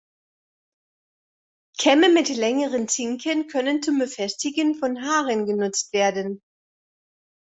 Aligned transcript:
Kämme 1.79 2.09
mit 2.11 2.29
längeren 2.35 2.87
Zinken 2.87 3.45
können 3.49 3.83
zum 3.83 3.99
Befestigen 3.99 4.73
von 4.73 5.03
Haaren 5.03 5.45
genutzt 5.45 5.93
werden. 5.93 6.41